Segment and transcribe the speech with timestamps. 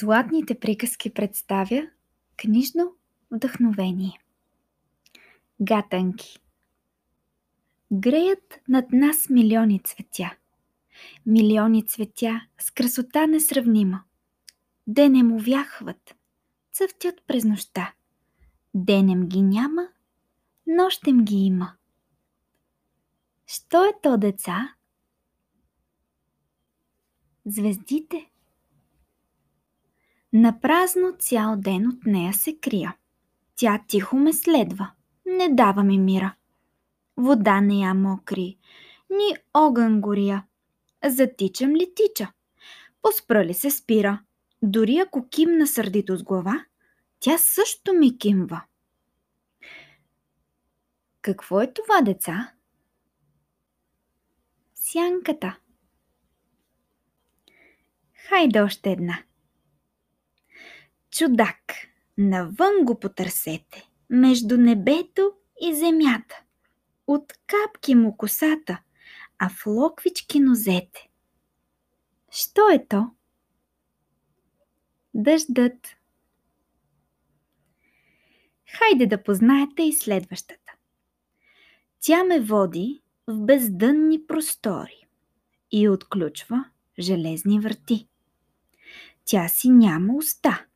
[0.00, 1.90] Златните приказки представя
[2.36, 2.94] книжно
[3.30, 4.20] вдъхновение.
[5.60, 6.38] Гатанки
[7.92, 10.36] Греят над нас милиони цветя.
[11.26, 14.02] Милиони цветя с красота несравнима.
[14.86, 16.14] Денем увяхват,
[16.72, 17.92] цъфтят през нощта.
[18.74, 19.88] Денем ги няма,
[20.66, 21.72] нощем ги има.
[23.46, 24.74] Що е то, деца?
[27.46, 28.30] Звездите.
[30.32, 32.96] На празно цял ден от нея се крия.
[33.56, 34.90] Тя тихо ме следва,
[35.26, 36.34] не дава ми мира.
[37.16, 38.58] Вода не я мокри,
[39.10, 40.44] ни огън горя.
[41.04, 42.32] Затичам ли тича?
[43.02, 44.22] Поспра ли се спира?
[44.62, 46.64] Дори ако кимна сърдито с глава,
[47.20, 48.62] тя също ми кимва.
[51.22, 52.52] Какво е това, деца?
[54.74, 55.58] Сянката.
[58.14, 59.22] Хайде още една.
[61.10, 61.72] Чудак,
[62.18, 66.42] навън го потърсете, между небето и земята.
[67.06, 68.80] От капки му косата,
[69.38, 71.08] а в локвички нозете.
[72.30, 73.10] Що е то?
[75.14, 75.96] Дъждът.
[78.78, 80.72] Хайде да познаете и следващата.
[82.00, 85.06] Тя ме води в бездънни простори
[85.72, 86.64] и отключва
[86.98, 88.08] железни врати.
[89.24, 90.66] Тя си няма уста,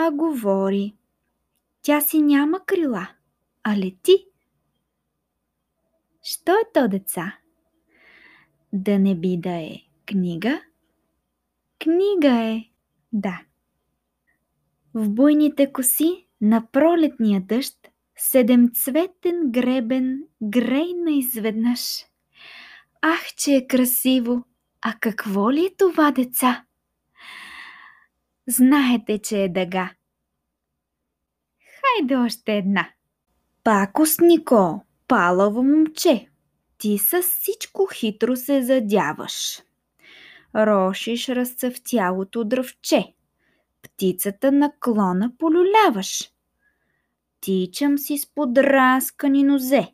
[0.00, 0.94] а говори.
[1.82, 3.08] Тя си няма крила,
[3.62, 4.26] а лети.
[6.22, 7.38] Що е то, деца?
[8.72, 9.70] Да не би да е
[10.06, 10.62] книга?
[11.78, 12.64] Книга е,
[13.12, 13.42] да.
[14.94, 22.04] В буйните коси на пролетния дъжд седемцветен гребен грейна изведнъж.
[23.02, 24.44] Ах, че е красиво!
[24.80, 26.67] А какво ли е това, деца?
[28.50, 29.90] Знаете, че е дъга.
[31.80, 32.88] Хайде още една.
[33.64, 36.28] Пакостнико, палаво момче,
[36.78, 39.62] ти с всичко хитро се задяваш.
[40.54, 43.14] Рошиш разцъфтялото дръвче,
[43.82, 46.30] птицата на клона полюляваш.
[47.40, 49.92] Тичам си с подраскани нозе,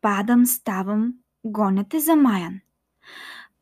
[0.00, 1.14] падам, ставам,
[1.44, 2.60] гоня те замаян.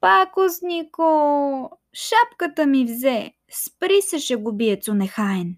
[0.00, 5.56] Пакостнико, шапката ми взе, спри се шегобиецо нехаен.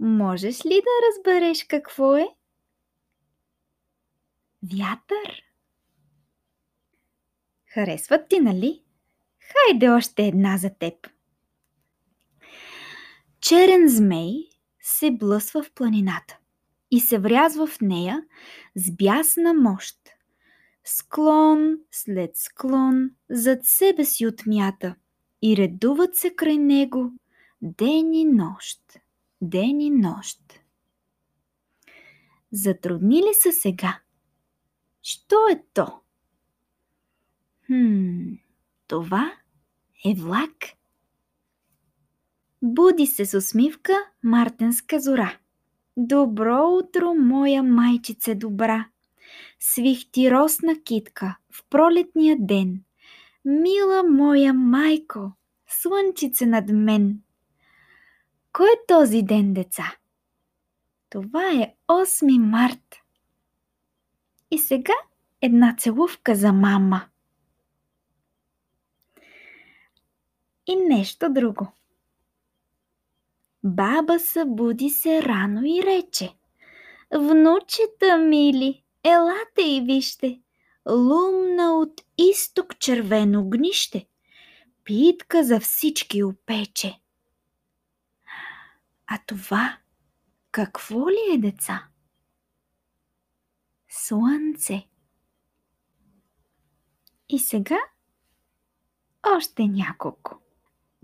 [0.00, 2.26] Можеш ли да разбереш какво е?
[4.62, 5.42] Вятър.
[7.66, 8.82] Харесват ти, нали?
[9.40, 10.94] Хайде още една за теб.
[13.40, 14.34] Черен змей
[14.82, 16.38] се блъсва в планината
[16.90, 18.22] и се врязва в нея
[18.74, 19.98] с бясна мощ.
[20.84, 24.94] Склон след склон зад себе си отмята
[25.44, 27.12] и редуват се край него
[27.62, 28.80] ден и нощ,
[29.40, 30.40] ден и нощ.
[32.52, 34.00] Затрудни ли са сега?
[35.02, 36.00] Що е то?
[37.66, 38.32] Хм,
[38.86, 39.32] това
[40.04, 40.56] е влак.
[42.62, 45.38] Буди се с усмивка мартенска зора.
[45.96, 48.88] Добро утро, моя майчице добра.
[49.58, 52.83] Свих ти росна китка в пролетния ден.
[53.44, 55.32] Мила моя майко,
[55.66, 57.22] слънчице над мен.
[58.52, 59.96] Кой е този ден, деца?
[61.10, 62.96] Това е 8 март.
[64.50, 64.94] И сега
[65.40, 67.02] една целувка за мама.
[70.66, 71.72] И нещо друго.
[73.64, 76.34] Баба събуди се рано и рече.
[77.14, 80.40] Внучета мили, елате и вижте,
[80.88, 84.06] лумна от изток червено огнище,
[84.84, 87.00] питка за всички опече.
[89.06, 89.78] А това
[90.50, 91.88] какво ли е, деца?
[93.88, 94.88] Слънце.
[97.28, 97.78] И сега
[99.36, 100.40] още няколко.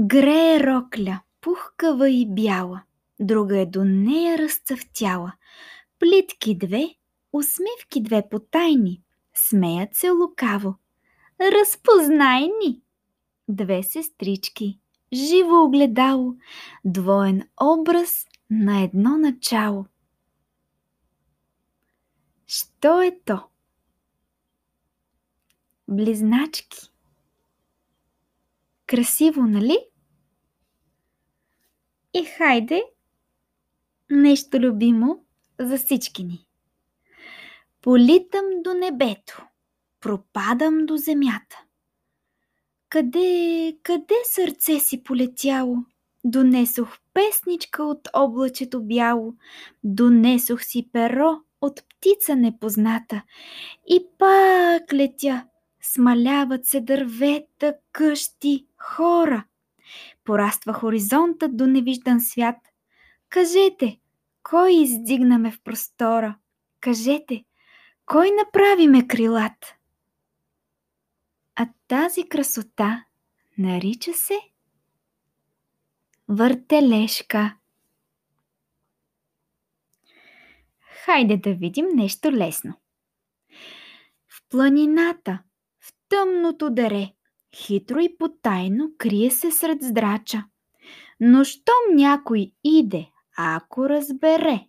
[0.00, 2.83] Грее рокля, пухкава и бяла,
[3.21, 5.33] друга е до нея разцъфтяла.
[5.98, 6.95] Плитки две,
[7.33, 9.03] усмивки две потайни,
[9.34, 10.74] смеят се лукаво.
[11.41, 12.83] Разпознай ни!
[13.48, 14.81] Две сестрички,
[15.13, 16.37] живо огледало,
[16.84, 19.87] двоен образ на едно начало.
[22.47, 23.48] Що е то?
[25.89, 26.91] Близначки.
[28.87, 29.78] Красиво, нали?
[32.15, 32.83] И хайде,
[34.10, 35.25] нещо любимо
[35.59, 36.47] за всички ни.
[37.81, 39.47] Политам до небето,
[40.01, 41.65] пропадам до земята.
[42.89, 45.77] Къде, къде сърце си полетяло?
[46.25, 49.35] Донесох песничка от облачето бяло,
[49.85, 53.23] донесох си перо от птица непозната
[53.89, 55.47] и пак летя.
[55.83, 59.45] Смаляват се дървета, къщи, хора.
[60.25, 62.57] Пораства хоризонта до невиждан свят.
[63.29, 63.99] Кажете,
[64.43, 66.37] кой издигнаме в простора?
[66.81, 67.45] Кажете,
[68.07, 69.79] кой направиме крилат?
[71.62, 73.04] А тази красота
[73.59, 74.34] нарича се
[76.28, 77.57] въртележка.
[81.04, 82.74] Хайде да видим нещо лесно.
[84.28, 85.42] В планината,
[85.80, 87.12] в тъмното дере,
[87.57, 90.45] хитро и потайно крие се сред здрача.
[91.21, 94.66] Но щом някой иде, ако разбере,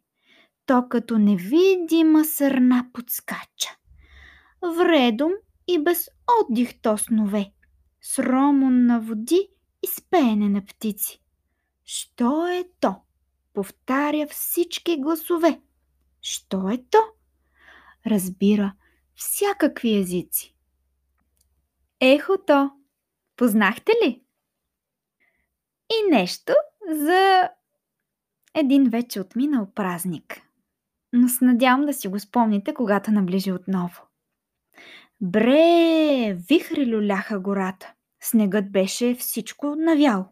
[0.66, 3.70] то като невидима сърна подскача.
[4.78, 5.32] Вредом
[5.74, 6.10] и без
[6.40, 7.52] отдих то снове,
[8.02, 9.50] с ромон на води
[9.84, 11.22] и спеене на птици.
[11.84, 12.96] Що е то?
[13.54, 15.62] Повтаря всички гласове.
[16.22, 16.98] Що е то?
[18.06, 18.74] Разбира
[19.16, 20.56] всякакви езици.
[22.00, 22.72] Ехото.
[23.36, 24.22] Познахте ли?
[25.90, 26.54] И нещо
[26.92, 27.50] за
[28.54, 30.42] един вече отминал празник.
[31.14, 34.11] Но се надявам да си го спомните, когато наближи отново.
[35.22, 37.94] Бре, вихри люляха гората.
[38.24, 40.30] Снегът беше всичко навял.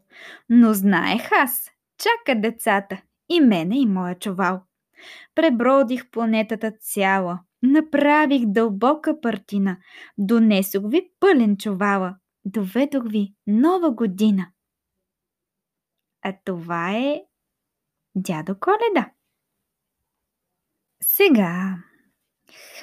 [0.50, 4.63] Но знаех аз, чака децата, и мене и моя чувал.
[5.36, 9.77] Пребродих планетата цяла, направих дълбока партина,
[10.18, 14.51] донесох ви пълен чувала, доведох ви нова година.
[16.21, 17.21] А това е
[18.15, 19.12] дядо Коледа.
[21.01, 21.77] Сега,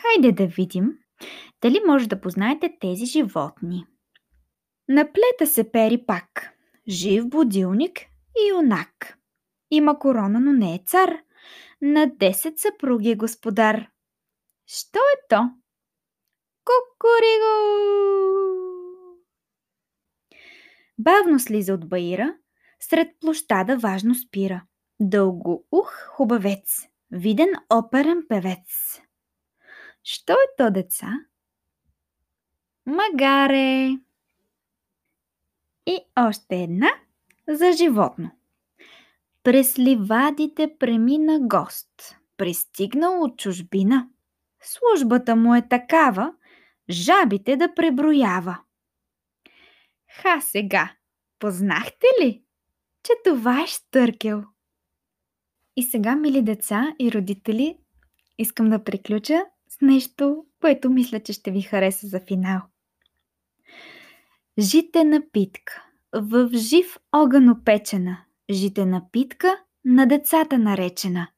[0.00, 0.98] хайде да видим
[1.62, 3.86] дали може да познаете тези животни.
[4.88, 6.52] Наплета се пери пак.
[6.88, 8.00] Жив будилник
[8.38, 9.18] и юнак.
[9.70, 11.18] Има корона, но не е цар.
[11.82, 13.88] На 10 съпруги е господар.
[14.66, 15.50] Що е то?
[16.64, 17.96] Кукуриго!
[20.98, 22.34] Бавно слиза от баира,
[22.80, 24.62] сред площада важно спира.
[25.00, 29.00] Дълго ух хубавец, виден оперен певец.
[30.02, 31.12] Що е то, деца?
[32.86, 33.98] Магаре!
[35.86, 36.88] И още една
[37.48, 38.30] за животно.
[39.42, 44.08] През ливадите премина гост, пристигнал от чужбина.
[44.62, 46.32] Службата му е такава,
[46.90, 48.58] жабите да преброява.
[50.10, 50.94] Ха сега,
[51.38, 52.42] познахте ли,
[53.02, 54.44] че това е штъркел?
[55.76, 57.78] И сега, мили деца и родители,
[58.38, 62.60] искам да приключа с нещо, което мисля, че ще ви хареса за финал.
[64.58, 68.18] Житена питка, в жив огън опечена,
[68.50, 71.28] житена питка, на децата наречена.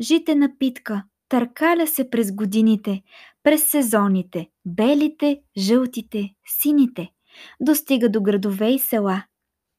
[0.00, 3.02] Житена питка, търкаля се през годините,
[3.42, 7.10] през сезоните, белите, жълтите, сините,
[7.60, 9.24] достига до градове и села.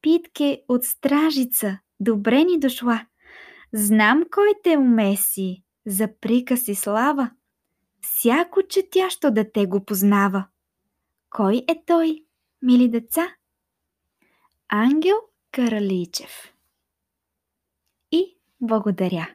[0.01, 3.05] Питке от стражица, добре ни дошла.
[3.73, 7.31] Знам кой те умеси, за приказ и слава.
[8.01, 10.47] Всяко четящо дете го познава.
[11.29, 12.24] Кой е той,
[12.61, 13.29] мили деца?
[14.67, 16.53] Ангел Караличев.
[18.11, 19.27] И благодаря.